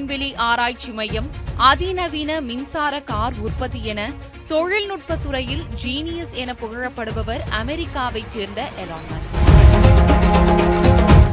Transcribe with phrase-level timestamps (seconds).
[0.00, 1.28] ஆராய்ச்சி மையம்
[1.60, 4.00] அதிநவீன மின்சார கார் உற்பத்தி என
[4.46, 9.36] தொழில்நுட்ப துறையில் ஜீனியஸ் என புகழப்படுபவர் அமெரிக்காவைச் சேர்ந்த எலான் மஸ்க்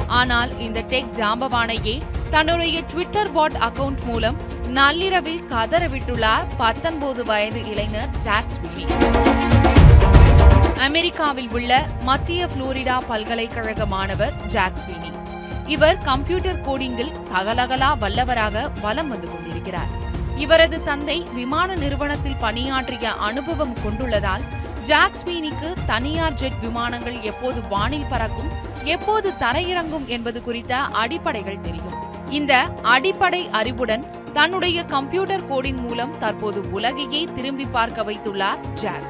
[0.07, 4.37] ஆனால் இந்த டெக் ஜாம்பவானையே தன்னுடைய ட்விட்டர் பாட் அக்கவுண்ட் மூலம்
[4.69, 8.85] நள்ளிரவில் கதறவிட்டுள்ளார் பத்தொன்பது வயது இளைஞர் ஜாக்ஸ் வில்லி
[10.79, 11.71] அமெரிக்காவில் உள்ள
[12.03, 15.16] மத்திய புளோரிடா பல்கலைக்கழக மாணவர் ஜாக்ஸ் வினி
[15.67, 19.89] இவர் கம்ப்யூட்டர் கோடிங்கில் சகலகலா வல்லவராக வலம் வந்து கொண்டிருக்கிறார்.
[20.37, 24.41] இவரது தந்தை விமான நிறுவனத்தில் பணியாற்றிய அனுபவம் கொண்டுள்ளதால்
[24.87, 28.51] ஜாக்ஸ்வீனிக்கு தனியார் ஜெட் விமானங்கள் எப்போது வானில் பறக்கும்
[28.83, 31.95] எப்போது தரையிறங்கும் என்பது குறித்த அடிப்படைகள் தெரியும்.
[32.29, 39.07] இந்த அடிப்படை அறிவுடன் தன்னுடைய கம்ப்யூட்டர் கோடிங் மூலம் தற்போது உலகையே திரும்பி பார்க்க வைத்துள்ளார் ஜாக்.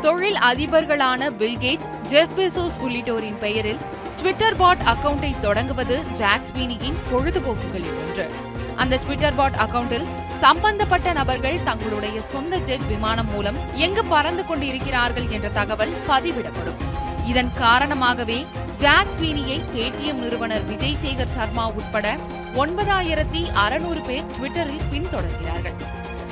[0.00, 3.78] தொழில் அதிபர்களான பில்கேட் ஜெஃப் பெசோஸ் உள்ளிட்டோரின் பெயரில்
[4.18, 8.30] ட்விட்டர் பாட் அக்கவுண்டை தொடங்குவது ஜாக்ஸ் வீனியின் பொழுதுபோக்குகளில் ஒன்று.
[8.76, 10.06] அந்த ட்விட்டர் பாட் அக்கவுண்டில்
[10.40, 16.80] சம்பந்தப்பட்ட நபர்கள் தங்களுடைய சொந்த ஜெட் விமானம் மூலம் எங்கு பறந்து கொண்டிருக்கிறார்கள் என்ற தகவல் பதிவிடப்படும்.
[17.24, 18.46] இதன் காரணமாகவே
[18.78, 22.16] ஜாக்ஸ் வீனியை கேடிஎம் நிறுவனர் விஜய் சேகர் சர்மா உட்பட
[22.54, 25.78] ஒன்பதாயிரத்தி அறுநூறு பேர் ட்விட்டரில் பின்தொடர்கிறார்கள்.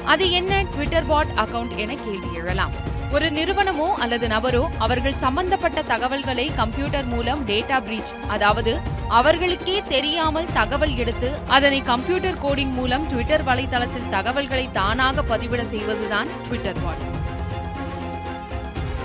[0.05, 2.95] அது என்ன ட்விட்டர் பாட் அக்கவுண்ட் என கேள்வி எழலாம்.
[3.13, 8.73] ஒரு நிறுவனமோ அல்லது நபரோ அவர்கள் சம்பந்தப்பட்ட தகவல்களை கம்ப்யூட்டர் மூலம் டேட்டா பிரீச் அதாவது
[9.09, 16.83] அவர்களுக்கே தெரியாமல் தகவல் எடுத்து அதனை கம்ப்யூட்டர் கோடிங் மூலம் ட்விட்டர் வலைதளத்தில் தகவல்களை தானாக பதிவிட செய்வதுதான் ட்விட்டர்
[16.85, 17.05] பாட்.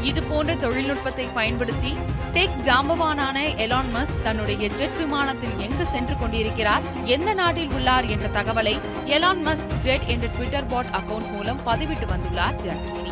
[0.03, 1.91] இது போன்ற தொழில்நுட்பத்தை பயன்படுத்தி
[2.33, 8.75] டெக் ஜாம்பவானான எலான் மஸ்க் தன்னுடைய ஜெட் விமானத்தில் எங்கு சென்று கொண்டிருக்கிறார் எந்த நாட்டில் உள்ளார் என்ற தகவலை
[9.07, 13.11] எலான் மஸ்க் ஜெட் என்ற ட்விட்டர் பாட் அக்கவுண்ட் மூலம் பதிவிட்டு வந்துள்ளார் ஜாக்ஸ்மினி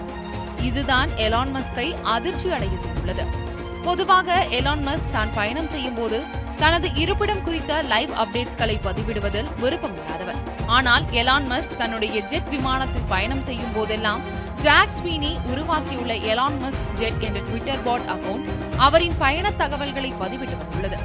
[0.67, 3.25] இதுதான் எலான் மஸ்கை அதிர்ச்சி அடைய செய்துள்ளது.
[3.85, 6.17] பொதுவாக எலான் மஸ்க் தான் பயணம் செய்யும் போது
[6.57, 10.39] தனது இருப்பிடம் குறித்த லைவ் அப்டேட்ஸ்களை பதிவிடுவதில் விருப்பமில்லாதவர்
[10.77, 14.23] ஆனால் எலான் மஸ்க் தன்னுடைய ஜெட் விமானத்தில் பயணம் செய்யும் போதெல்லாம்
[14.61, 20.99] ஜாக் ஸ்வீனி உருவாக்கியுள்ள எலான் மஸ்க் ஜெட் என்ற ட்விட்டர் பாட் அக்கவுண்ட் அவரின் பயண தகவல்களை பதிவிட்டு வந்துள்ளது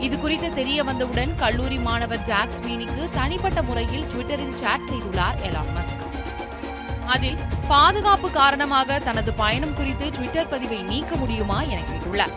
[0.00, 5.99] இது குறித்து தெரிய வந்தவுடன் கல்லூரி மாணவர் ஜாக் ஸ்வீனிக்கு தனிப்பட்ட முறையில் ட்விட்டரில் சாட் செய்துள்ளார் எலான் மஸ்க்.
[7.14, 7.38] அதில்
[7.72, 12.34] பாதுகாப்பு காரணமாக தனது பயணம் குறித்து ட்விட்டர் பதிவை நீக்க முடியுமா என கேட்டுள்ளார்.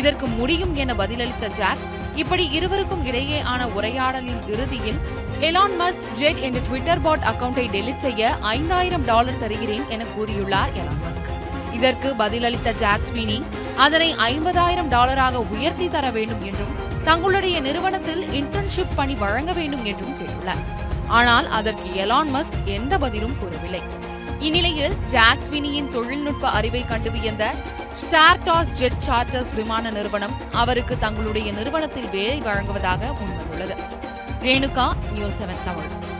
[0.00, 1.82] இதற்கு முடியும் என பதிலளித்த ஜாக்
[2.20, 5.00] இப்படி இருவருக்கும் இடையேயான உரையாடலின் இறுதியில்
[5.48, 11.02] எலான் மஸ்க் ஜெட் என்ற ட்விட்டர் பாட் அக்கவுண்டை டெலிட் செய்ய ஐந்தாயிரம் டாலர் தருகிறேன் என கூறியுள்ளார் எலான்
[11.04, 11.30] மஸ்க்
[11.78, 13.38] இதற்கு பதிலளித்த ஜாக் ஸ்வீனி
[13.84, 16.76] அதனை ஐம்பதாயிரம் டாலராக உயர்த்தி தர வேண்டும் என்றும்
[17.08, 20.64] தங்களுடைய நிறுவனத்தில் இன்டர்ன்ஷிப் பணி வழங்க வேண்டும் என்றும் கேட்டுள்ளார்.
[21.18, 23.82] ஆனால் அதற்கு எலான் மஸ்க் எந்த பதிலும் கூறவில்லை.
[24.40, 27.54] இந்நிலையில் ஜாக்ஸ்வினியின் தொழில்நுட்ப அறிவை கண்டு வியந்த
[28.00, 33.76] ஸ்டார்டாஸ் ஜெட் சார்ட்டர்ஸ் விமான நிறுவனம் அவருக்கு தங்களுடைய நிறுவனத்தில் வேலை வழங்குவதாக முன்வந்துள்ளது
[34.42, 36.11] ரேணுகா நியூஸ் செவன் தமிழ்.